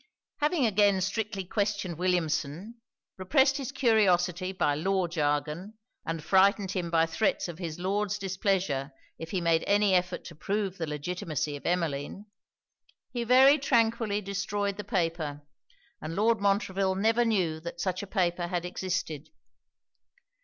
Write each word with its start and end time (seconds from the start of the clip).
Having 0.37 0.65
again 0.65 0.99
strictly 0.99 1.43
questioned 1.45 1.99
Williamson; 1.99 2.81
repressed 3.19 3.57
his 3.57 3.71
curiosity 3.71 4.51
by 4.51 4.73
law 4.73 5.05
jargon; 5.05 5.77
and 6.07 6.23
frightened 6.23 6.71
him 6.71 6.89
by 6.89 7.05
threats 7.05 7.47
of 7.47 7.59
his 7.59 7.77
Lord's 7.77 8.17
displeasure 8.17 8.93
if 9.19 9.29
he 9.29 9.39
made 9.39 9.63
any 9.67 9.93
effort 9.93 10.23
to 10.25 10.33
prove 10.35 10.79
the 10.79 10.87
legitimacy 10.89 11.55
of 11.55 11.67
Emmeline; 11.67 12.25
he 13.11 13.23
very 13.23 13.59
tranquilly 13.59 14.21
destroyed 14.21 14.77
the 14.77 14.83
paper, 14.83 15.43
and 16.01 16.15
Lord 16.15 16.39
Montreville 16.41 16.95
never 16.95 17.23
knew 17.23 17.59
that 17.59 17.79
such 17.79 18.01
a 18.01 18.07
paper 18.07 18.47
had 18.47 18.65
existed. 18.65 19.29